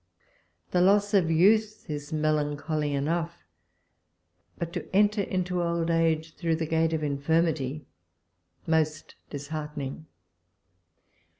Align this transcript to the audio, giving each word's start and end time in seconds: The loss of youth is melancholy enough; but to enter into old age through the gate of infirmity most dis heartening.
The 0.71 0.81
loss 0.81 1.13
of 1.13 1.29
youth 1.29 1.87
is 1.87 2.11
melancholy 2.11 2.95
enough; 2.95 3.43
but 4.57 4.73
to 4.73 4.95
enter 4.95 5.21
into 5.21 5.61
old 5.61 5.91
age 5.91 6.33
through 6.37 6.55
the 6.55 6.65
gate 6.65 6.91
of 6.93 7.03
infirmity 7.03 7.85
most 8.65 9.13
dis 9.29 9.49
heartening. 9.49 10.07